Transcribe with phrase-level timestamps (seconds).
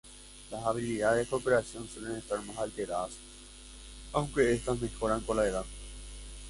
[0.49, 3.11] Las habilidades de cooperación suelen estar más alteradas,
[4.13, 5.65] aunque estas mejoran con la edad.